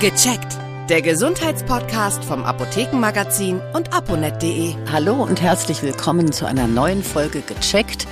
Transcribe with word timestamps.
Gecheckt. 0.00 0.56
Der 0.88 1.02
Gesundheitspodcast 1.02 2.24
vom 2.24 2.44
Apothekenmagazin 2.44 3.60
und 3.74 3.92
aponet.de. 3.92 4.74
Hallo 4.90 5.22
und 5.22 5.42
herzlich 5.42 5.82
willkommen 5.82 6.32
zu 6.32 6.46
einer 6.46 6.66
neuen 6.66 7.04
Folge 7.04 7.42
Gecheckt. 7.42 8.06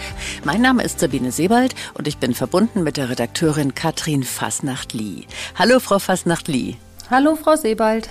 Mein 0.45 0.61
Name 0.61 0.83
ist 0.83 1.01
Sabine 1.01 1.33
Sebald 1.33 1.75
und 1.95 2.07
ich 2.07 2.19
bin 2.19 2.35
verbunden 2.35 2.83
mit 2.83 2.99
der 2.99 3.09
Redakteurin 3.09 3.75
Katrin 3.75 4.23
Fasnacht-Lie. 4.23 5.25
Hallo, 5.55 5.81
Frau 5.81 5.99
Fasnacht-Lie. 5.99 6.77
Hallo, 7.11 7.37
Frau 7.37 7.57
Sebald. 7.57 8.11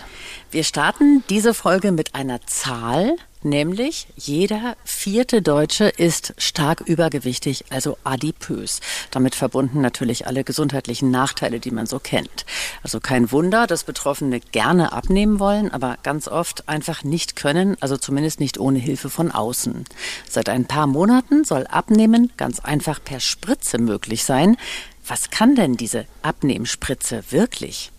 Wir 0.50 0.64
starten 0.64 1.24
diese 1.30 1.54
Folge 1.54 1.92
mit 1.92 2.16
einer 2.16 2.42
Zahl, 2.48 3.16
Nämlich 3.44 4.08
jeder 4.18 4.76
vierte 4.84 5.44
Deutsche 5.44 5.86
ist 5.86 6.34
stark 6.38 6.82
übergewichtig, 6.82 7.66
also 7.70 7.98
adipös. 8.04 8.82
Damit 9.12 9.36
verbunden 9.36 9.80
natürlich 9.80 10.26
alle 10.26 10.44
gesundheitlichen 10.44 11.12
Nachteile, 11.12 11.60
die 11.60 11.70
man 11.70 11.86
so 11.86 12.00
kennt. 12.00 12.46
Also 12.82 13.00
kein 13.00 13.32
Wunder, 13.32 13.68
dass 13.68 13.84
Betroffene 13.84 14.40
gerne 14.40 14.92
abnehmen 14.92 15.40
wollen, 15.40 15.72
aber 15.72 15.98
ganz 16.02 16.28
oft 16.28 16.68
einfach 16.68 17.04
nicht 17.04 17.36
können, 17.36 17.78
also 17.80 17.96
zumindest 17.96 18.40
nicht 18.40 18.60
ohne 18.60 18.80
Hilfe 18.80 19.12
von 19.12 19.32
außen. 19.32 19.86
Seit 20.28 20.50
ein 20.50 20.66
paar 20.66 20.88
Monaten 20.88 21.46
soll 21.46 21.68
Abnehmen 21.68 22.34
ganz 22.38 22.60
einfach 22.60 23.02
per 23.02 23.20
Spritze 23.20 23.78
möglich 23.78 24.24
sein. 24.24 24.58
Was 25.06 25.30
kann 25.30 25.56
denn 25.56 25.78
diese 25.78 26.06
Abnehmspritze 26.24 27.24
wirklich? 27.30 27.92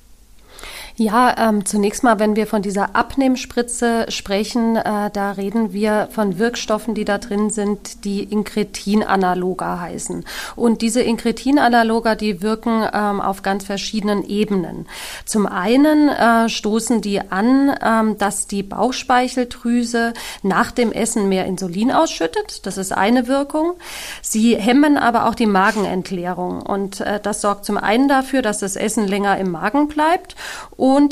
Ja, 1.00 1.32
ähm, 1.38 1.64
zunächst 1.64 2.02
mal, 2.02 2.18
wenn 2.18 2.34
wir 2.34 2.48
von 2.48 2.60
dieser 2.60 2.96
Abnehmspritze 2.96 4.06
sprechen, 4.08 4.74
äh, 4.74 5.12
da 5.12 5.30
reden 5.30 5.72
wir 5.72 6.08
von 6.10 6.40
Wirkstoffen, 6.40 6.96
die 6.96 7.04
da 7.04 7.18
drin 7.18 7.50
sind, 7.50 8.04
die 8.04 8.24
Inkretin-Analoga 8.24 9.78
heißen. 9.78 10.24
Und 10.56 10.82
diese 10.82 11.00
Inkretin-Analoga, 11.00 12.16
die 12.16 12.42
wirken 12.42 12.84
ähm, 12.92 13.20
auf 13.20 13.42
ganz 13.42 13.64
verschiedenen 13.64 14.24
Ebenen. 14.24 14.88
Zum 15.24 15.46
einen 15.46 16.08
äh, 16.08 16.48
stoßen 16.48 17.00
die 17.00 17.20
an, 17.30 17.76
ähm, 17.80 18.18
dass 18.18 18.48
die 18.48 18.64
Bauchspeicheldrüse 18.64 20.14
nach 20.42 20.72
dem 20.72 20.90
Essen 20.90 21.28
mehr 21.28 21.46
Insulin 21.46 21.92
ausschüttet. 21.92 22.66
Das 22.66 22.76
ist 22.76 22.90
eine 22.90 23.28
Wirkung. 23.28 23.74
Sie 24.20 24.56
hemmen 24.56 24.96
aber 24.98 25.28
auch 25.28 25.36
die 25.36 25.46
Magenentleerung. 25.46 26.60
Und 26.60 27.02
äh, 27.02 27.20
das 27.20 27.40
sorgt 27.40 27.64
zum 27.66 27.76
einen 27.76 28.08
dafür, 28.08 28.42
dass 28.42 28.58
das 28.58 28.74
Essen 28.74 29.06
länger 29.06 29.38
im 29.38 29.52
Magen 29.52 29.86
bleibt. 29.86 30.34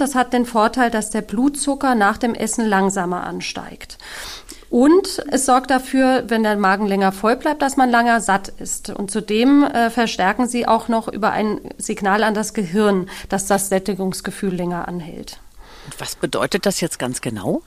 Das 0.01 0.15
hat 0.15 0.33
den 0.33 0.47
Vorteil, 0.47 0.91
dass 0.91 1.11
der 1.11 1.23
Blutzucker 1.23 1.95
nach 1.95 2.19
dem 2.19 2.35
Essen 2.35 2.67
langsamer 2.67 3.25
ansteigt. 3.25 3.99
Und 4.69 5.23
es 5.31 5.47
sorgt 5.47 5.71
dafür, 5.71 6.25
wenn 6.27 6.43
der 6.43 6.57
Magen 6.57 6.87
länger 6.87 7.13
voll 7.13 7.37
bleibt, 7.37 7.63
dass 7.63 7.77
man 7.77 7.91
länger 7.91 8.21
satt 8.21 8.49
ist. 8.59 8.91
Und 8.91 9.11
zudem 9.11 9.63
äh, 9.63 9.91
verstärken 9.91 10.49
sie 10.49 10.67
auch 10.67 10.89
noch 10.89 11.09
über 11.09 11.31
ein 11.31 11.61
Signal 11.79 12.25
an 12.25 12.35
das 12.35 12.53
Gehirn, 12.53 13.09
dass 13.29 13.47
das 13.47 13.69
Sättigungsgefühl 13.69 14.55
länger 14.55 14.89
anhält. 14.89 15.39
Und 15.85 16.01
was 16.01 16.17
bedeutet 16.17 16.67
das 16.67 16.81
jetzt 16.81 16.99
ganz 16.99 17.21
genau? 17.21 17.63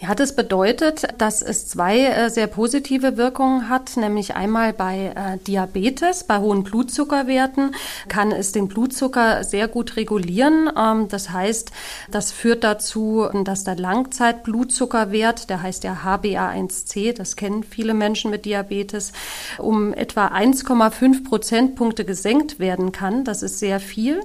Ja, 0.00 0.14
das 0.14 0.34
bedeutet, 0.34 1.06
dass 1.18 1.42
es 1.42 1.68
zwei 1.68 2.00
äh, 2.00 2.30
sehr 2.30 2.46
positive 2.46 3.16
Wirkungen 3.16 3.68
hat, 3.68 3.96
nämlich 3.96 4.34
einmal 4.34 4.72
bei 4.72 5.12
äh, 5.14 5.38
Diabetes, 5.46 6.24
bei 6.24 6.38
hohen 6.38 6.64
Blutzuckerwerten 6.64 7.74
kann 8.08 8.32
es 8.32 8.52
den 8.52 8.68
Blutzucker 8.68 9.44
sehr 9.44 9.68
gut 9.68 9.96
regulieren. 9.96 10.70
Ähm, 10.76 11.08
das 11.08 11.30
heißt, 11.30 11.70
das 12.10 12.32
führt 12.32 12.64
dazu, 12.64 13.28
dass 13.44 13.64
der 13.64 13.76
Langzeitblutzuckerwert, 13.76 15.50
der 15.50 15.62
heißt 15.62 15.84
ja 15.84 16.00
HbA1c, 16.04 17.14
das 17.16 17.36
kennen 17.36 17.62
viele 17.62 17.94
Menschen 17.94 18.30
mit 18.30 18.44
Diabetes, 18.44 19.12
um 19.58 19.92
etwa 19.92 20.28
1,5 20.28 21.24
Prozentpunkte 21.24 22.04
gesenkt 22.04 22.58
werden 22.58 22.92
kann. 22.92 23.24
Das 23.24 23.42
ist 23.42 23.58
sehr 23.58 23.80
viel. 23.80 24.20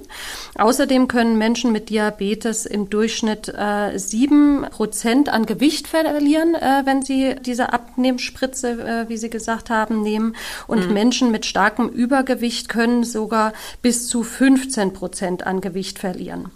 Außerdem 0.56 1.08
können 1.08 1.38
Menschen 1.38 1.72
mit 1.72 1.90
Diabetes 1.90 2.66
im 2.66 2.90
Durchschnitt 2.90 3.48
äh, 3.48 3.98
sieben 3.98 4.66
Prozent 4.70 5.28
an 5.28 5.46
Gewicht 5.48 5.88
verlieren, 5.88 6.54
äh, 6.54 6.82
wenn 6.84 7.02
sie 7.02 7.34
diese 7.40 7.72
Abnehmspritze, 7.72 8.70
äh, 8.70 9.08
wie 9.08 9.16
Sie 9.16 9.30
gesagt 9.30 9.70
haben, 9.70 10.02
nehmen. 10.02 10.36
Und 10.68 10.86
mhm. 10.86 10.92
Menschen 10.92 11.30
mit 11.32 11.46
starkem 11.46 11.88
Übergewicht 11.88 12.68
können 12.68 13.02
sogar 13.02 13.52
bis 13.82 14.06
zu 14.06 14.22
15 14.22 14.92
Prozent 14.92 15.46
an 15.46 15.60
Gewicht 15.60 15.98
verlieren. 15.98 16.52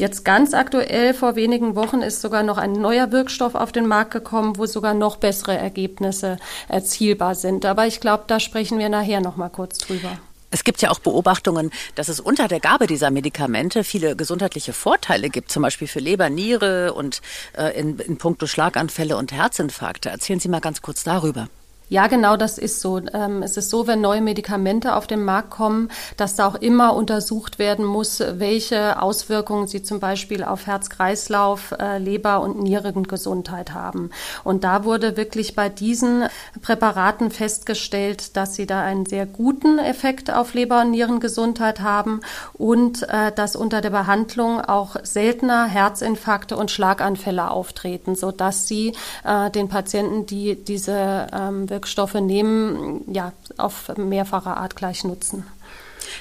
Jetzt 0.00 0.24
ganz 0.24 0.54
aktuell, 0.54 1.12
vor 1.12 1.34
wenigen 1.34 1.74
Wochen, 1.74 2.00
ist 2.00 2.22
sogar 2.22 2.44
noch 2.44 2.56
ein 2.56 2.72
neuer 2.72 3.10
Wirkstoff 3.10 3.56
auf 3.56 3.72
den 3.72 3.88
Markt 3.88 4.12
gekommen, 4.12 4.56
wo 4.56 4.64
sogar 4.64 4.94
noch 4.94 5.16
bessere 5.16 5.58
Ergebnisse 5.58 6.36
erzielbar 6.68 7.34
sind. 7.34 7.66
Aber 7.66 7.86
ich 7.86 8.00
glaube, 8.00 8.24
da 8.28 8.38
sprechen 8.38 8.78
wir 8.78 8.88
nachher 8.88 9.20
noch 9.20 9.36
mal 9.36 9.50
kurz 9.50 9.78
drüber. 9.78 10.18
Es 10.50 10.64
gibt 10.64 10.80
ja 10.80 10.90
auch 10.90 10.98
Beobachtungen, 10.98 11.70
dass 11.94 12.08
es 12.08 12.20
unter 12.20 12.48
der 12.48 12.60
Gabe 12.60 12.86
dieser 12.86 13.10
Medikamente 13.10 13.84
viele 13.84 14.16
gesundheitliche 14.16 14.72
Vorteile 14.72 15.28
gibt, 15.28 15.50
zum 15.50 15.62
Beispiel 15.62 15.88
für 15.88 16.00
Leber, 16.00 16.30
Niere 16.30 16.94
und 16.94 17.20
äh, 17.56 17.78
in, 17.78 17.98
in 17.98 18.16
puncto 18.16 18.46
Schlaganfälle 18.46 19.16
und 19.16 19.32
Herzinfarkte. 19.32 20.08
Erzählen 20.08 20.40
Sie 20.40 20.48
mal 20.48 20.60
ganz 20.60 20.80
kurz 20.80 21.04
darüber. 21.04 21.48
Ja, 21.90 22.06
genau, 22.06 22.36
das 22.36 22.58
ist 22.58 22.82
so. 22.82 23.00
Ähm, 23.14 23.42
es 23.42 23.56
ist 23.56 23.70
so, 23.70 23.86
wenn 23.86 24.02
neue 24.02 24.20
Medikamente 24.20 24.94
auf 24.94 25.06
den 25.06 25.24
Markt 25.24 25.48
kommen, 25.48 25.90
dass 26.18 26.36
da 26.36 26.46
auch 26.46 26.56
immer 26.56 26.94
untersucht 26.94 27.58
werden 27.58 27.84
muss, 27.86 28.20
welche 28.20 29.00
Auswirkungen 29.00 29.66
sie 29.68 29.82
zum 29.82 29.98
Beispiel 29.98 30.44
auf 30.44 30.66
Herz-Kreislauf, 30.66 31.72
äh, 31.78 31.96
Leber- 31.96 32.42
und 32.42 32.62
Nierengesundheit 32.62 33.72
haben. 33.72 34.10
Und 34.44 34.64
da 34.64 34.84
wurde 34.84 35.16
wirklich 35.16 35.54
bei 35.54 35.70
diesen 35.70 36.24
Präparaten 36.60 37.30
festgestellt, 37.30 38.36
dass 38.36 38.54
sie 38.54 38.66
da 38.66 38.82
einen 38.82 39.06
sehr 39.06 39.24
guten 39.24 39.78
Effekt 39.78 40.30
auf 40.30 40.52
Leber- 40.52 40.82
und 40.82 40.90
Nierengesundheit 40.90 41.80
haben 41.80 42.20
und 42.52 43.08
äh, 43.08 43.32
dass 43.32 43.56
unter 43.56 43.80
der 43.80 43.90
Behandlung 43.90 44.60
auch 44.60 44.96
seltener 45.04 45.64
Herzinfarkte 45.64 46.54
und 46.54 46.70
Schlaganfälle 46.70 47.50
auftreten, 47.50 48.14
sodass 48.14 48.68
sie 48.68 48.92
äh, 49.24 49.50
den 49.50 49.70
Patienten, 49.70 50.26
die 50.26 50.62
diese 50.62 51.28
ähm, 51.32 51.66
Wirkstoffe 51.78 52.14
nehmen, 52.14 53.04
ja, 53.06 53.32
auf 53.56 53.96
mehrfache 53.96 54.56
Art 54.56 54.74
gleich 54.74 55.04
nutzen. 55.04 55.44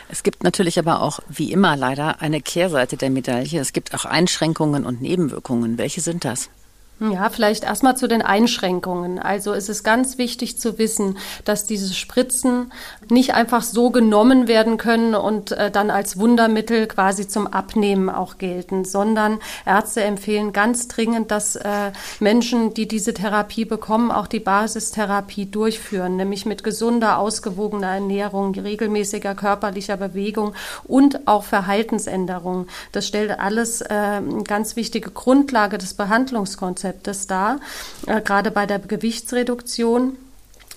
Es 0.07 0.22
gibt 0.22 0.44
natürlich 0.44 0.78
aber 0.78 1.01
auch, 1.01 1.19
wie 1.28 1.51
immer 1.51 1.75
leider, 1.75 2.22
eine 2.22 2.41
Kehrseite 2.41 2.95
der 2.95 3.09
Medaille. 3.09 3.59
Es 3.59 3.73
gibt 3.73 3.95
auch 3.95 4.06
Einschränkungen 4.06 4.85
und 4.85 5.01
Nebenwirkungen. 5.01 5.79
Welche 5.79 6.01
sind 6.01 6.25
das? 6.25 6.50
Ja, 6.99 7.29
vielleicht 7.29 7.63
erstmal 7.63 7.95
zu 7.95 8.07
den 8.07 8.23
Einschränkungen. 8.23 9.19
Also 9.19 9.53
es 9.53 9.69
ist 9.69 9.83
ganz 9.83 10.17
wichtig 10.17 10.57
zu 10.57 10.79
wissen, 10.79 11.19
dass 11.45 11.67
diese 11.67 11.93
Spritzen 11.93 12.73
nicht 13.07 13.35
einfach 13.35 13.61
so 13.61 13.91
genommen 13.91 14.47
werden 14.47 14.77
können 14.77 15.13
und 15.13 15.51
äh, 15.51 15.69
dann 15.69 15.91
als 15.91 16.17
Wundermittel 16.17 16.87
quasi 16.87 17.27
zum 17.27 17.45
Abnehmen 17.45 18.09
auch 18.09 18.39
gelten, 18.39 18.83
sondern 18.83 19.37
Ärzte 19.63 20.03
empfehlen 20.03 20.53
ganz 20.53 20.87
dringend, 20.87 21.29
dass 21.29 21.55
äh, 21.55 21.91
Menschen, 22.19 22.73
die 22.73 22.87
diese 22.87 23.13
Therapie 23.13 23.65
bekommen, 23.65 24.09
auch 24.09 24.25
die 24.25 24.39
Basistherapie 24.39 25.45
durchführen, 25.45 26.15
nämlich 26.15 26.47
mit 26.47 26.63
gesunder, 26.63 27.19
ausgewogener 27.19 27.93
Ernährung, 27.93 28.55
regelmäßiger 28.55 29.35
körperlicher 29.35 29.97
Bewegung 29.97 30.55
und 30.83 31.27
auch 31.27 31.43
Verhaltensänderungen. 31.43 32.67
Das 32.91 33.05
stellt 33.05 33.39
alles 33.39 33.81
äh, 33.81 33.85
eine 33.93 34.41
ganz 34.43 34.75
wichtige 34.75 35.11
Grundlage 35.11 35.77
des 35.77 35.93
Behandlungskonzepts 35.93 36.86
Rezeptes 36.87 37.27
dar, 37.27 37.59
äh, 38.05 38.21
gerade 38.21 38.51
bei 38.51 38.65
der 38.65 38.79
Gewichtsreduktion. 38.79 40.17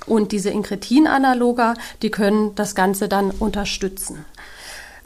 Und 0.07 0.33
diese 0.33 0.51
Inkretin-Analoga, 0.51 1.75
die 2.03 2.11
können 2.11 2.55
das 2.55 2.75
Ganze 2.75 3.09
dann 3.09 3.31
unterstützen. 3.31 4.25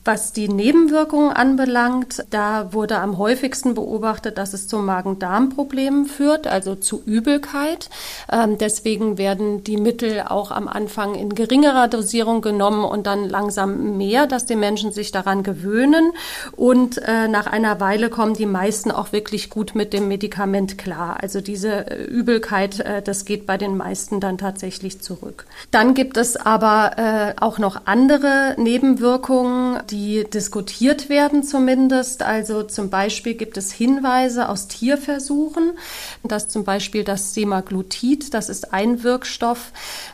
Was 0.05 0.35
die 0.35 0.51
Nebenwirkungen 0.51 1.33
anbelangt, 1.33 2.27
da 2.29 2.75
wurde 2.75 2.99
am 2.99 3.17
häufigsten 3.17 3.73
beobachtet, 3.73 4.37
dass 4.37 4.53
es 4.53 4.69
zu 4.69 4.77
Magen-Darm-Problemen 4.77 6.05
führt, 6.05 6.47
also 6.47 6.75
zu 6.75 7.03
Übelkeit. 7.07 7.89
Ähm, 8.31 8.59
deswegen 8.59 9.17
werden 9.17 9.65
die 9.65 9.79
Mittel 9.79 10.21
auch 10.29 10.51
am 10.51 10.69
Anfang 10.69 11.15
in 11.15 11.35
geringerer 11.35 11.89
Dosierung 11.89 12.43
genommen 12.43 12.85
und 12.85 13.07
dann 13.07 13.31
langsam 13.31 13.97
mehr, 13.97 14.27
dass 14.27 14.45
die 14.45 14.57
Menschen 14.57 14.93
sich 14.93 15.11
daran 15.11 15.43
gewöhnen. 15.43 16.13
Und 16.55 16.99
äh, 16.99 17.27
nach 17.29 17.47
einer 17.47 17.81
Weile 17.81 18.11
kommen 18.11 18.35
die 18.35 18.45
meisten 18.45 18.91
auch 18.91 19.13
wirklich 19.13 19.49
gut 19.49 19.75
mit 19.75 19.95
dem 19.95 20.09
Medikament 20.09 20.77
klar. 20.77 21.17
Also 21.23 21.41
diese 21.41 21.91
äh, 21.91 22.05
Übelkeit, 22.05 22.81
äh, 22.81 23.01
das 23.01 23.25
geht 23.25 23.47
bei 23.47 23.57
den 23.57 23.79
meisten 23.79 24.21
dann 24.21 24.37
tatsächlich 24.37 25.01
zurück. 25.01 25.47
Dann 25.71 25.95
gibt 25.95 26.19
es 26.19 26.37
aber 26.37 26.99
äh, 26.99 27.41
auch 27.41 27.59
noch 27.59 27.87
andere 27.87 28.55
Nebenwirkungen, 28.59 29.81
die 29.95 30.25
diskutiert 30.29 31.09
werden 31.09 31.45
zumindest. 31.45 32.25
Also 32.25 32.65
zum 32.65 32.91
Beispiel 32.91 33.35
gibt 33.35 33.57
es 33.57 33.71
Hinweise 33.71 34.49
aus 34.49 34.67
Tierversuchen, 34.67 35.79
dass 36.25 36.49
zum 36.49 36.65
Beispiel 36.65 37.05
das 37.05 37.33
Semaglutid, 37.33 38.35
das 38.35 38.49
ist 38.49 38.73
ein 38.73 39.05
Wirkstoff, 39.05 39.71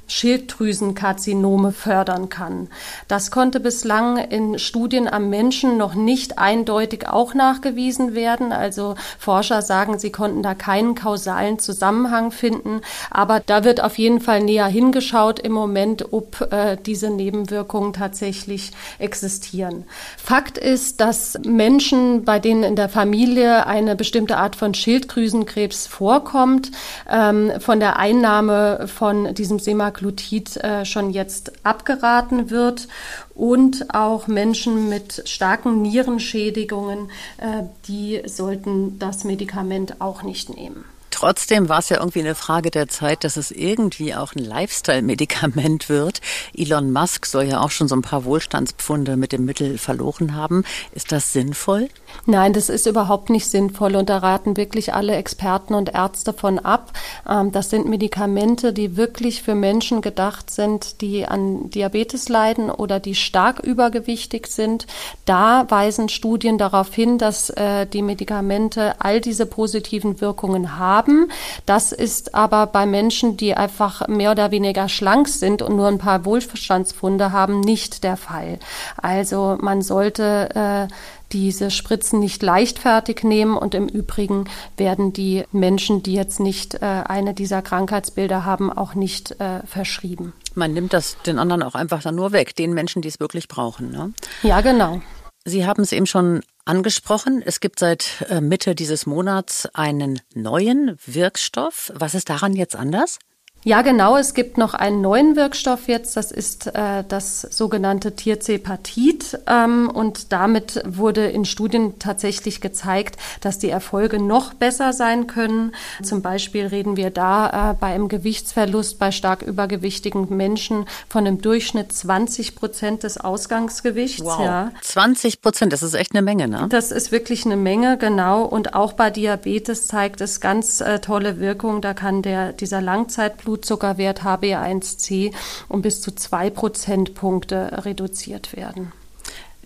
Schilddrüsenkarzinome 0.06 1.72
fördern 1.72 2.28
kann. 2.28 2.68
Das 3.08 3.30
konnte 3.30 3.58
bislang 3.58 4.18
in 4.18 4.58
Studien 4.58 5.08
am 5.08 5.30
Menschen 5.30 5.78
noch 5.78 5.94
nicht 5.94 6.38
eindeutig 6.38 7.08
auch 7.08 7.32
nachgewiesen 7.32 8.14
werden. 8.14 8.52
Also 8.52 8.96
Forscher 9.18 9.62
sagen, 9.62 9.98
sie 9.98 10.12
konnten 10.12 10.42
da 10.42 10.54
keinen 10.54 10.94
kausalen 10.94 11.58
Zusammenhang 11.58 12.32
finden. 12.32 12.82
Aber 13.10 13.40
da 13.40 13.64
wird 13.64 13.82
auf 13.82 13.96
jeden 13.96 14.20
Fall 14.20 14.42
näher 14.42 14.66
hingeschaut 14.66 15.38
im 15.38 15.52
Moment, 15.52 16.12
ob 16.12 16.52
äh, 16.52 16.76
diese 16.76 17.08
Nebenwirkungen 17.08 17.94
tatsächlich 17.94 18.72
existieren. 18.98 19.69
Reduzieren. 19.70 19.84
Fakt 20.16 20.58
ist, 20.58 21.00
dass 21.00 21.38
Menschen, 21.44 22.24
bei 22.24 22.38
denen 22.38 22.62
in 22.62 22.76
der 22.76 22.88
Familie 22.88 23.66
eine 23.66 23.96
bestimmte 23.96 24.36
Art 24.36 24.56
von 24.56 24.74
Schilddrüsenkrebs 24.74 25.86
vorkommt, 25.86 26.70
ähm, 27.10 27.52
von 27.58 27.80
der 27.80 27.98
Einnahme 27.98 28.86
von 28.86 29.34
diesem 29.34 29.58
Semaglutid 29.58 30.56
äh, 30.58 30.84
schon 30.84 31.10
jetzt 31.10 31.52
abgeraten 31.64 32.50
wird 32.50 32.88
und 33.34 33.94
auch 33.94 34.26
Menschen 34.26 34.88
mit 34.88 35.22
starken 35.26 35.82
Nierenschädigungen, 35.82 37.10
äh, 37.38 37.64
die 37.88 38.22
sollten 38.26 38.98
das 38.98 39.24
Medikament 39.24 40.00
auch 40.00 40.22
nicht 40.22 40.54
nehmen. 40.54 40.84
Trotzdem 41.20 41.68
war 41.68 41.80
es 41.80 41.90
ja 41.90 41.98
irgendwie 41.98 42.20
eine 42.20 42.34
Frage 42.34 42.70
der 42.70 42.88
Zeit, 42.88 43.24
dass 43.24 43.36
es 43.36 43.50
irgendwie 43.50 44.14
auch 44.14 44.34
ein 44.34 44.42
Lifestyle-Medikament 44.42 45.90
wird. 45.90 46.22
Elon 46.56 46.92
Musk 46.92 47.26
soll 47.26 47.44
ja 47.44 47.60
auch 47.60 47.70
schon 47.70 47.88
so 47.88 47.94
ein 47.94 48.00
paar 48.00 48.24
Wohlstandspfunde 48.24 49.18
mit 49.18 49.32
dem 49.32 49.44
Mittel 49.44 49.76
verloren 49.76 50.34
haben. 50.34 50.64
Ist 50.94 51.12
das 51.12 51.34
sinnvoll? 51.34 51.90
Nein, 52.24 52.54
das 52.54 52.70
ist 52.70 52.86
überhaupt 52.86 53.28
nicht 53.28 53.46
sinnvoll 53.48 53.96
und 53.96 54.08
da 54.08 54.16
raten 54.16 54.56
wirklich 54.56 54.94
alle 54.94 55.14
Experten 55.14 55.74
und 55.74 55.92
Ärzte 55.92 56.32
von 56.32 56.58
ab. 56.58 56.94
Ähm, 57.28 57.52
das 57.52 57.68
sind 57.68 57.86
Medikamente, 57.86 58.72
die 58.72 58.96
wirklich 58.96 59.42
für 59.42 59.54
Menschen 59.54 60.00
gedacht 60.00 60.48
sind, 60.50 61.02
die 61.02 61.26
an 61.26 61.68
Diabetes 61.68 62.30
leiden 62.30 62.70
oder 62.70 62.98
die 62.98 63.14
stark 63.14 63.60
übergewichtig 63.60 64.46
sind. 64.46 64.86
Da 65.26 65.66
weisen 65.68 66.08
Studien 66.08 66.56
darauf 66.56 66.94
hin, 66.94 67.18
dass 67.18 67.50
äh, 67.50 67.86
die 67.86 68.00
Medikamente 68.00 68.94
all 69.00 69.20
diese 69.20 69.44
positiven 69.44 70.22
Wirkungen 70.22 70.78
haben 70.78 71.09
haben. 71.10 71.30
Das 71.66 71.92
ist 71.92 72.34
aber 72.34 72.66
bei 72.66 72.86
Menschen, 72.86 73.36
die 73.36 73.54
einfach 73.54 74.08
mehr 74.08 74.32
oder 74.32 74.50
weniger 74.50 74.88
schlank 74.88 75.28
sind 75.28 75.62
und 75.62 75.76
nur 75.76 75.88
ein 75.88 75.98
paar 75.98 76.24
Wohlverstandsfunde 76.24 77.32
haben, 77.32 77.60
nicht 77.60 78.04
der 78.04 78.16
Fall. 78.16 78.58
Also 78.96 79.58
man 79.60 79.82
sollte 79.82 80.88
äh, 80.88 80.94
diese 81.32 81.70
Spritzen 81.70 82.18
nicht 82.18 82.42
leichtfertig 82.42 83.22
nehmen 83.22 83.56
und 83.56 83.74
im 83.74 83.88
Übrigen 83.88 84.44
werden 84.76 85.12
die 85.12 85.44
Menschen, 85.52 86.02
die 86.02 86.14
jetzt 86.14 86.40
nicht 86.40 86.74
äh, 86.74 86.78
eine 86.80 87.34
dieser 87.34 87.62
Krankheitsbilder 87.62 88.44
haben, 88.44 88.72
auch 88.72 88.94
nicht 88.94 89.40
äh, 89.40 89.60
verschrieben. 89.64 90.32
Man 90.54 90.72
nimmt 90.72 90.92
das 90.92 91.16
den 91.24 91.38
anderen 91.38 91.62
auch 91.62 91.76
einfach 91.76 92.02
dann 92.02 92.16
nur 92.16 92.32
weg, 92.32 92.56
den 92.56 92.74
Menschen, 92.74 93.00
die 93.02 93.08
es 93.08 93.20
wirklich 93.20 93.46
brauchen. 93.46 93.90
Ne? 93.90 94.12
Ja, 94.42 94.60
genau. 94.60 95.00
Sie 95.44 95.66
haben 95.66 95.82
es 95.82 95.92
eben 95.92 96.06
schon 96.06 96.42
angesprochen. 96.70 97.42
Es 97.44 97.58
gibt 97.58 97.80
seit 97.80 98.24
äh, 98.30 98.40
Mitte 98.40 98.76
dieses 98.76 99.04
Monats 99.04 99.66
einen 99.74 100.20
neuen 100.34 100.96
Wirkstoff. 101.04 101.90
Was 101.96 102.14
ist 102.14 102.30
daran 102.30 102.54
jetzt 102.54 102.76
anders? 102.76 103.18
Ja, 103.62 103.82
genau. 103.82 104.16
Es 104.16 104.32
gibt 104.32 104.56
noch 104.56 104.72
einen 104.72 105.02
neuen 105.02 105.36
Wirkstoff 105.36 105.86
jetzt. 105.86 106.16
Das 106.16 106.32
ist 106.32 106.66
äh, 106.68 107.04
das 107.06 107.42
sogenannte 107.42 108.16
Tierzepatit. 108.16 109.38
Ähm, 109.46 109.90
und 109.92 110.32
damit 110.32 110.82
wurde 110.86 111.26
in 111.26 111.44
Studien 111.44 111.98
tatsächlich 111.98 112.62
gezeigt, 112.62 113.16
dass 113.42 113.58
die 113.58 113.68
Erfolge 113.68 114.18
noch 114.18 114.54
besser 114.54 114.94
sein 114.94 115.26
können. 115.26 115.74
Zum 116.02 116.22
Beispiel 116.22 116.66
reden 116.66 116.96
wir 116.96 117.10
da 117.10 117.72
äh, 117.72 117.74
bei 117.74 117.88
einem 117.88 118.08
Gewichtsverlust 118.08 118.98
bei 118.98 119.10
stark 119.10 119.42
übergewichtigen 119.42 120.34
Menschen 120.34 120.86
von 121.10 121.26
einem 121.26 121.42
Durchschnitt 121.42 121.92
20 121.92 122.56
Prozent 122.56 123.02
des 123.02 123.18
Ausgangsgewichts. 123.18 124.24
Wow. 124.24 124.40
Ja. 124.40 124.72
20 124.80 125.42
Prozent, 125.42 125.74
das 125.74 125.82
ist 125.82 125.92
echt 125.92 126.12
eine 126.14 126.22
Menge, 126.22 126.48
ne? 126.48 126.66
Das 126.70 126.90
ist 126.90 127.12
wirklich 127.12 127.44
eine 127.44 127.56
Menge, 127.56 127.98
genau. 127.98 128.42
Und 128.42 128.74
auch 128.74 128.94
bei 128.94 129.10
Diabetes 129.10 129.86
zeigt 129.86 130.22
es 130.22 130.40
ganz 130.40 130.80
äh, 130.80 131.00
tolle 131.00 131.40
Wirkung. 131.40 131.82
Da 131.82 131.92
kann 131.92 132.22
der, 132.22 132.54
dieser 132.54 132.80
Langzeitblut 132.80 133.49
Blutzuckerwert 133.50 134.22
HB1C 134.22 135.34
um 135.68 135.82
bis 135.82 136.00
zu 136.00 136.14
zwei 136.14 136.50
Prozentpunkte 136.50 137.84
reduziert 137.84 138.54
werden. 138.54 138.92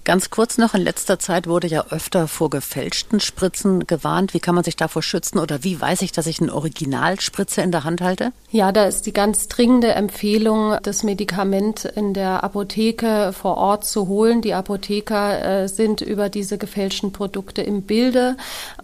Ganz 0.05 0.29
kurz 0.29 0.59
noch, 0.59 0.75
in 0.75 0.83
letzter 0.83 1.19
Zeit 1.19 1.47
wurde 1.47 1.67
ja 1.67 1.87
öfter 1.89 2.29
vor 2.29 2.51
gefälschten 2.51 3.21
Spritzen 3.21 3.87
gewarnt. 3.87 4.35
Wie 4.35 4.39
kann 4.39 4.55
man 4.55 4.63
sich 4.63 4.77
davor 4.77 5.03
schützen 5.03 5.39
oder 5.39 5.65
wie 5.65 5.81
weiß 5.81 6.03
ich, 6.03 6.13
dass 6.13 6.27
ich 6.27 6.43
eine 6.43 6.55
Originalspritze 6.55 7.63
in 7.63 7.73
der 7.73 7.85
Hand 7.85 8.03
halte? 8.03 8.31
Ja, 8.51 8.71
da 8.71 8.85
ist 8.85 9.07
die 9.07 9.15
ganz 9.15 9.49
dringende 9.49 9.93
Empfehlung, 9.93 10.77
das 10.83 11.05
Medikament 11.05 11.87
in 11.87 12.13
der 12.13 12.45
Apotheke 12.45 13.33
vor 13.33 13.57
Ort 13.57 13.87
zu 13.87 14.07
holen. 14.07 14.43
Die 14.43 14.53
Apotheker 14.53 15.63
äh, 15.63 15.69
sind 15.69 16.03
über 16.03 16.29
diese 16.29 16.59
gefälschten 16.59 17.11
Produkte 17.11 17.63
im 17.63 17.81
Bilde. 17.81 18.37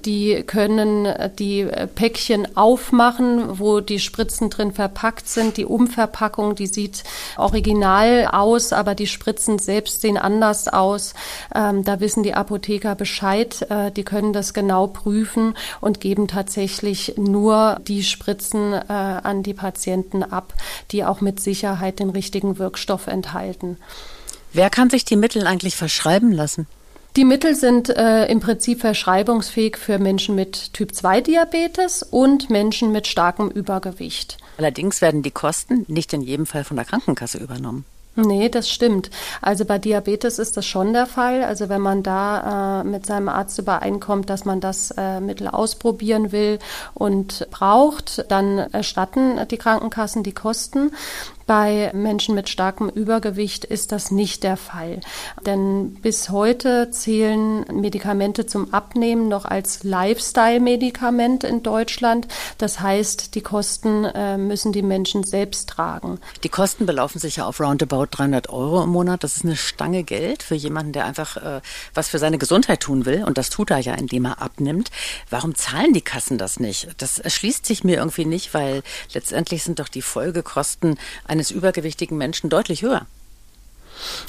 Die 0.06 0.42
können 0.44 1.06
die 1.38 1.68
Päckchen 1.94 2.56
aufmachen, 2.56 3.58
wo 3.58 3.80
die 3.80 4.00
Spritzen 4.00 4.48
drin 4.48 4.72
verpackt 4.72 5.28
sind. 5.28 5.58
Die 5.58 5.66
Umverpackung, 5.66 6.54
die 6.54 6.66
sieht 6.66 7.04
original 7.36 8.26
aus, 8.32 8.72
aber 8.72 8.94
die 8.94 9.06
Spritzen 9.06 9.58
selbst 9.58 10.00
sehen 10.00 10.16
anders 10.16 10.66
aus. 10.66 11.09
Ähm, 11.54 11.84
da 11.84 12.00
wissen 12.00 12.22
die 12.22 12.34
Apotheker 12.34 12.94
Bescheid. 12.94 13.66
Äh, 13.70 13.90
die 13.90 14.04
können 14.04 14.32
das 14.32 14.54
genau 14.54 14.86
prüfen 14.86 15.54
und 15.80 16.00
geben 16.00 16.28
tatsächlich 16.28 17.14
nur 17.16 17.78
die 17.86 18.02
Spritzen 18.02 18.72
äh, 18.72 18.82
an 18.88 19.42
die 19.42 19.54
Patienten 19.54 20.22
ab, 20.22 20.54
die 20.90 21.04
auch 21.04 21.20
mit 21.20 21.40
Sicherheit 21.40 22.00
den 22.00 22.10
richtigen 22.10 22.58
Wirkstoff 22.58 23.06
enthalten. 23.06 23.76
Wer 24.52 24.70
kann 24.70 24.90
sich 24.90 25.04
die 25.04 25.16
Mittel 25.16 25.46
eigentlich 25.46 25.76
verschreiben 25.76 26.32
lassen? 26.32 26.66
Die 27.16 27.24
Mittel 27.24 27.56
sind 27.56 27.88
äh, 27.88 28.26
im 28.26 28.38
Prinzip 28.38 28.80
verschreibungsfähig 28.80 29.76
für 29.76 29.98
Menschen 29.98 30.36
mit 30.36 30.72
Typ-2-Diabetes 30.74 32.04
und 32.04 32.50
Menschen 32.50 32.92
mit 32.92 33.08
starkem 33.08 33.50
Übergewicht. 33.50 34.38
Allerdings 34.58 35.00
werden 35.00 35.22
die 35.22 35.32
Kosten 35.32 35.84
nicht 35.88 36.12
in 36.12 36.22
jedem 36.22 36.46
Fall 36.46 36.62
von 36.62 36.76
der 36.76 36.86
Krankenkasse 36.86 37.38
übernommen. 37.38 37.84
Nee, 38.16 38.48
das 38.48 38.68
stimmt. 38.68 39.10
Also 39.40 39.64
bei 39.64 39.78
Diabetes 39.78 40.38
ist 40.38 40.56
das 40.56 40.66
schon 40.66 40.92
der 40.92 41.06
Fall. 41.06 41.44
Also 41.44 41.68
wenn 41.68 41.80
man 41.80 42.02
da 42.02 42.80
äh, 42.80 42.84
mit 42.84 43.06
seinem 43.06 43.28
Arzt 43.28 43.58
übereinkommt, 43.58 44.28
dass 44.28 44.44
man 44.44 44.60
das 44.60 44.90
äh, 44.96 45.20
Mittel 45.20 45.46
ausprobieren 45.46 46.32
will 46.32 46.58
und 46.92 47.46
braucht, 47.50 48.30
dann 48.30 48.58
erstatten 48.58 49.38
die 49.48 49.58
Krankenkassen 49.58 50.24
die 50.24 50.34
Kosten. 50.34 50.90
Bei 51.50 51.90
Menschen 51.94 52.36
mit 52.36 52.48
starkem 52.48 52.88
Übergewicht 52.88 53.64
ist 53.64 53.90
das 53.90 54.12
nicht 54.12 54.44
der 54.44 54.56
Fall. 54.56 55.00
Denn 55.44 55.94
bis 55.94 56.30
heute 56.30 56.92
zählen 56.92 57.64
Medikamente 57.72 58.46
zum 58.46 58.72
Abnehmen 58.72 59.26
noch 59.26 59.46
als 59.46 59.82
Lifestyle-Medikament 59.82 61.42
in 61.42 61.64
Deutschland. 61.64 62.28
Das 62.58 62.78
heißt, 62.78 63.34
die 63.34 63.40
Kosten 63.40 64.04
äh, 64.04 64.38
müssen 64.38 64.70
die 64.70 64.82
Menschen 64.82 65.24
selbst 65.24 65.70
tragen. 65.70 66.20
Die 66.44 66.48
Kosten 66.48 66.86
belaufen 66.86 67.18
sich 67.18 67.34
ja 67.34 67.46
auf 67.46 67.58
roundabout 67.58 68.06
300 68.12 68.48
Euro 68.50 68.84
im 68.84 68.90
Monat. 68.90 69.24
Das 69.24 69.34
ist 69.34 69.44
eine 69.44 69.56
Stange 69.56 70.04
Geld 70.04 70.44
für 70.44 70.54
jemanden, 70.54 70.92
der 70.92 71.04
einfach 71.04 71.36
äh, 71.36 71.60
was 71.94 72.08
für 72.08 72.20
seine 72.20 72.38
Gesundheit 72.38 72.78
tun 72.78 73.06
will. 73.06 73.24
Und 73.24 73.38
das 73.38 73.50
tut 73.50 73.72
er 73.72 73.78
ja, 73.78 73.94
indem 73.94 74.24
er 74.26 74.40
abnimmt. 74.40 74.92
Warum 75.30 75.56
zahlen 75.56 75.94
die 75.94 76.00
Kassen 76.00 76.38
das 76.38 76.60
nicht? 76.60 76.90
Das 76.98 77.18
erschließt 77.18 77.66
sich 77.66 77.82
mir 77.82 77.96
irgendwie 77.96 78.24
nicht, 78.24 78.54
weil 78.54 78.84
letztendlich 79.14 79.64
sind 79.64 79.80
doch 79.80 79.88
die 79.88 80.02
Folgekosten 80.02 80.96
eines 81.26 81.39
eines 81.40 81.50
übergewichtigen 81.50 82.18
Menschen 82.18 82.50
deutlich 82.50 82.82
höher. 82.82 83.06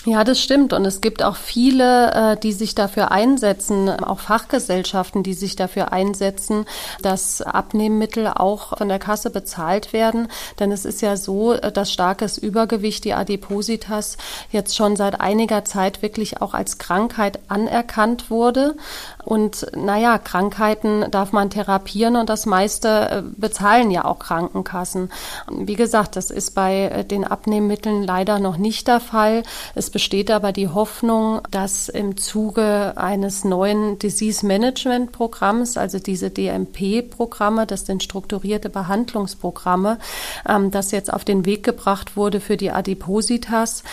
Ja, 0.05 0.23
das 0.23 0.41
stimmt. 0.41 0.73
Und 0.73 0.85
es 0.85 1.01
gibt 1.01 1.23
auch 1.23 1.35
viele, 1.35 2.11
äh, 2.13 2.37
die 2.37 2.51
sich 2.53 2.75
dafür 2.75 3.11
einsetzen, 3.11 3.89
auch 3.89 4.19
Fachgesellschaften, 4.19 5.23
die 5.23 5.33
sich 5.33 5.55
dafür 5.55 5.91
einsetzen, 5.93 6.65
dass 7.01 7.41
Abnehmmittel 7.41 8.27
auch 8.27 8.77
von 8.77 8.89
der 8.89 8.99
Kasse 8.99 9.29
bezahlt 9.29 9.93
werden. 9.93 10.27
Denn 10.59 10.71
es 10.71 10.85
ist 10.85 11.01
ja 11.01 11.15
so, 11.17 11.55
dass 11.55 11.91
starkes 11.91 12.37
Übergewicht, 12.37 13.05
die 13.05 13.13
Adipositas, 13.13 14.17
jetzt 14.51 14.75
schon 14.75 14.95
seit 14.95 15.21
einiger 15.21 15.65
Zeit 15.65 16.01
wirklich 16.01 16.41
auch 16.41 16.53
als 16.53 16.77
Krankheit 16.77 17.39
anerkannt 17.47 18.29
wurde. 18.29 18.75
Und 19.23 19.67
naja, 19.75 20.17
Krankheiten 20.17 21.05
darf 21.11 21.31
man 21.31 21.49
therapieren 21.49 22.15
und 22.15 22.29
das 22.29 22.45
meiste 22.45 22.87
äh, 22.87 23.23
bezahlen 23.37 23.91
ja 23.91 24.05
auch 24.05 24.19
Krankenkassen. 24.19 25.11
Wie 25.51 25.75
gesagt, 25.75 26.15
das 26.15 26.31
ist 26.31 26.51
bei 26.51 26.85
äh, 26.85 27.05
den 27.05 27.23
Abnehmmitteln 27.23 28.03
leider 28.03 28.39
noch 28.39 28.57
nicht 28.57 28.87
der 28.87 28.99
Fall. 28.99 29.43
Es 29.75 29.89
besteht 29.89 30.31
aber 30.31 30.51
die 30.51 30.69
Hoffnung, 30.69 31.41
dass 31.51 31.89
im 31.89 32.17
Zuge 32.17 32.93
eines 32.95 33.43
neuen 33.43 33.99
Disease 33.99 34.45
Management 34.45 35.11
Programms, 35.11 35.77
also 35.77 35.99
diese 35.99 36.29
DMP-Programme, 36.29 37.67
das 37.67 37.85
sind 37.85 38.03
strukturierte 38.03 38.69
Behandlungsprogramme, 38.69 39.99
ähm, 40.47 40.71
das 40.71 40.91
jetzt 40.91 41.13
auf 41.13 41.23
den 41.23 41.45
Weg 41.45 41.63
gebracht 41.63 42.15
wurde 42.17 42.39
für 42.39 42.57
die 42.57 42.71
Adipositas, 42.71 43.83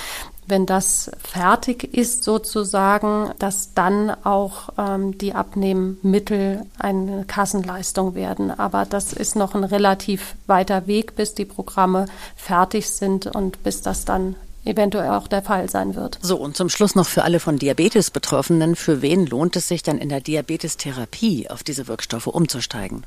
wenn 0.48 0.66
das 0.66 1.10
fertig 1.22 1.94
ist 1.94 2.24
sozusagen, 2.24 3.30
dass 3.38 3.74
dann 3.74 4.10
auch 4.24 4.70
ähm, 4.78 5.16
die 5.18 5.34
Abnehmmittel 5.34 6.64
eine 6.78 7.24
Kassenleistung 7.26 8.14
werden. 8.14 8.50
Aber 8.50 8.84
das 8.84 9.12
ist 9.12 9.36
noch 9.36 9.54
ein 9.54 9.64
relativ 9.64 10.34
weiter 10.46 10.86
Weg, 10.86 11.16
bis 11.16 11.34
die 11.34 11.44
Programme 11.44 12.06
fertig 12.36 12.90
sind 12.90 13.26
und 13.26 13.62
bis 13.62 13.82
das 13.82 14.04
dann 14.04 14.34
eventuell 14.64 15.10
auch 15.10 15.28
der 15.28 15.42
Fall 15.42 15.68
sein 15.70 15.94
wird. 15.94 16.18
So, 16.20 16.36
und 16.36 16.56
zum 16.56 16.68
Schluss 16.68 16.94
noch 16.94 17.06
für 17.06 17.24
alle 17.24 17.40
von 17.40 17.58
Diabetes 17.58 18.10
Betroffenen, 18.10 18.76
für 18.76 19.02
wen 19.02 19.26
lohnt 19.26 19.56
es 19.56 19.68
sich 19.68 19.82
dann 19.82 19.98
in 19.98 20.08
der 20.08 20.20
Diabetestherapie 20.20 21.48
auf 21.48 21.62
diese 21.62 21.88
Wirkstoffe 21.88 22.26
umzusteigen? 22.26 23.04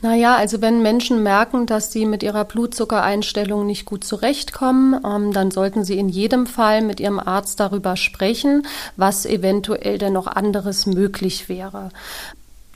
Naja, 0.00 0.36
also 0.36 0.60
wenn 0.60 0.80
Menschen 0.80 1.22
merken, 1.22 1.66
dass 1.66 1.92
sie 1.92 2.06
mit 2.06 2.22
ihrer 2.22 2.44
Blutzuckereinstellung 2.44 3.66
nicht 3.66 3.84
gut 3.84 4.04
zurechtkommen, 4.04 5.00
ähm, 5.04 5.32
dann 5.32 5.50
sollten 5.50 5.84
sie 5.84 5.98
in 5.98 6.08
jedem 6.08 6.46
Fall 6.46 6.82
mit 6.82 7.00
ihrem 7.00 7.18
Arzt 7.18 7.58
darüber 7.58 7.96
sprechen, 7.96 8.66
was 8.96 9.26
eventuell 9.26 9.98
denn 9.98 10.12
noch 10.12 10.28
anderes 10.28 10.86
möglich 10.86 11.48
wäre. 11.48 11.90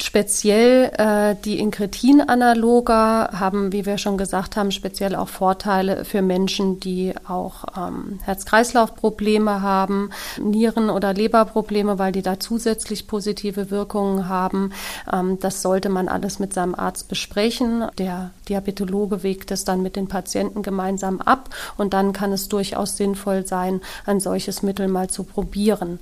Speziell 0.00 0.90
äh, 0.96 1.36
die 1.44 1.60
Inkretin-Analoga 1.60 3.38
haben, 3.38 3.72
wie 3.72 3.86
wir 3.86 3.98
schon 3.98 4.18
gesagt 4.18 4.56
haben, 4.56 4.72
speziell 4.72 5.14
auch 5.14 5.28
Vorteile 5.28 6.04
für 6.04 6.22
Menschen, 6.22 6.80
die 6.80 7.14
auch 7.28 7.64
ähm, 7.76 8.18
Herz-Kreislauf-Probleme 8.24 9.62
haben, 9.62 10.10
Nieren- 10.40 10.90
oder 10.90 11.14
Leberprobleme, 11.14 12.00
weil 12.00 12.10
die 12.10 12.22
da 12.22 12.40
zusätzlich 12.40 13.06
positive 13.06 13.70
Wirkungen 13.70 14.28
haben. 14.28 14.72
Ähm, 15.12 15.38
das 15.38 15.62
sollte 15.62 15.88
man 15.88 16.08
alles 16.08 16.40
mit 16.40 16.52
seinem 16.52 16.74
Arzt 16.74 17.08
besprechen. 17.08 17.84
Der 17.98 18.30
Diabetologe 18.48 19.22
wägt 19.22 19.52
es 19.52 19.64
dann 19.64 19.82
mit 19.82 19.94
den 19.94 20.08
Patienten 20.08 20.62
gemeinsam 20.62 21.20
ab 21.20 21.50
und 21.76 21.94
dann 21.94 22.12
kann 22.12 22.32
es 22.32 22.48
durchaus 22.48 22.96
sinnvoll 22.96 23.46
sein, 23.46 23.80
ein 24.04 24.18
solches 24.18 24.62
Mittel 24.62 24.88
mal 24.88 25.08
zu 25.08 25.22
probieren. 25.22 26.00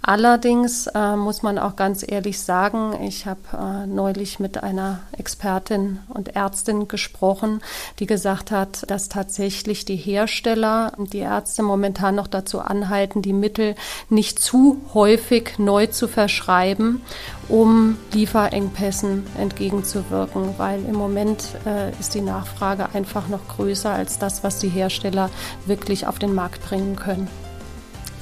Allerdings 0.00 0.86
äh, 0.86 1.16
muss 1.16 1.42
man 1.42 1.58
auch 1.58 1.76
ganz 1.76 2.02
ehrlich 2.06 2.40
sagen, 2.40 2.94
ich 3.02 3.26
habe 3.26 3.31
äh, 3.52 3.86
neulich 3.86 4.40
mit 4.40 4.62
einer 4.62 5.00
Expertin 5.16 6.00
und 6.08 6.34
Ärztin 6.36 6.88
gesprochen, 6.88 7.60
die 7.98 8.06
gesagt 8.06 8.50
hat, 8.50 8.90
dass 8.90 9.08
tatsächlich 9.08 9.84
die 9.84 9.96
Hersteller 9.96 10.92
und 10.96 11.12
die 11.12 11.18
Ärzte 11.18 11.62
momentan 11.62 12.14
noch 12.14 12.26
dazu 12.26 12.60
anhalten, 12.60 13.22
die 13.22 13.32
Mittel 13.32 13.74
nicht 14.08 14.38
zu 14.38 14.80
häufig 14.94 15.58
neu 15.58 15.86
zu 15.86 16.08
verschreiben, 16.08 17.02
um 17.48 17.96
Lieferengpässen 18.12 19.26
entgegenzuwirken, 19.38 20.54
weil 20.58 20.84
im 20.84 20.94
Moment 20.94 21.48
äh, 21.66 21.90
ist 21.98 22.14
die 22.14 22.20
Nachfrage 22.20 22.94
einfach 22.94 23.28
noch 23.28 23.46
größer 23.48 23.90
als 23.90 24.18
das, 24.18 24.44
was 24.44 24.58
die 24.58 24.68
Hersteller 24.68 25.30
wirklich 25.66 26.06
auf 26.06 26.18
den 26.18 26.34
Markt 26.34 26.64
bringen 26.64 26.96
können. 26.96 27.28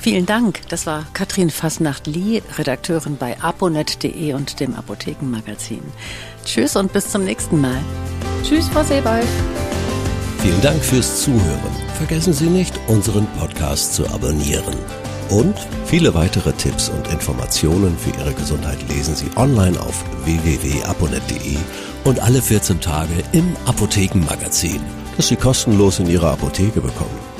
Vielen 0.00 0.24
Dank. 0.24 0.62
Das 0.70 0.86
war 0.86 1.04
Katrin 1.12 1.50
Fasnacht-Lie, 1.50 2.42
Redakteurin 2.56 3.18
bei 3.18 3.38
aponet.de 3.38 4.32
und 4.32 4.58
dem 4.58 4.74
Apothekenmagazin. 4.74 5.82
Tschüss 6.42 6.74
und 6.76 6.90
bis 6.90 7.10
zum 7.10 7.24
nächsten 7.24 7.60
Mal. 7.60 7.78
Tschüss, 8.42 8.66
Frau 8.68 8.82
Sebald. 8.82 9.26
Vielen 10.38 10.60
Dank 10.62 10.82
fürs 10.82 11.20
Zuhören. 11.22 11.76
Vergessen 11.98 12.32
Sie 12.32 12.46
nicht, 12.46 12.80
unseren 12.86 13.26
Podcast 13.38 13.94
zu 13.94 14.08
abonnieren. 14.08 14.74
Und 15.28 15.54
viele 15.84 16.14
weitere 16.14 16.54
Tipps 16.54 16.88
und 16.88 17.06
Informationen 17.08 17.94
für 17.98 18.18
Ihre 18.18 18.32
Gesundheit 18.32 18.78
lesen 18.88 19.14
Sie 19.14 19.30
online 19.36 19.78
auf 19.78 20.02
www.aponet.de 20.24 21.56
und 22.04 22.20
alle 22.20 22.40
14 22.40 22.80
Tage 22.80 23.22
im 23.32 23.54
Apothekenmagazin, 23.66 24.80
das 25.18 25.28
Sie 25.28 25.36
kostenlos 25.36 25.98
in 25.98 26.08
Ihrer 26.08 26.32
Apotheke 26.32 26.80
bekommen. 26.80 27.39